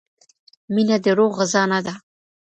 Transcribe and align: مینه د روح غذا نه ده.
مینه 0.73 0.97
د 1.03 1.05
روح 1.17 1.31
غذا 1.39 1.63
نه 1.71 1.79
ده. 1.85 1.93